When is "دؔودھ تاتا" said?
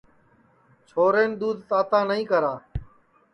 1.39-1.99